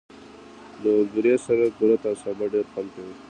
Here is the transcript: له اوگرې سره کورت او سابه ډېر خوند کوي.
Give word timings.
له 0.81 0.89
اوگرې 0.97 1.35
سره 1.45 1.65
کورت 1.77 2.01
او 2.09 2.15
سابه 2.21 2.45
ډېر 2.53 2.65
خوند 2.71 2.89
کوي. 2.95 3.13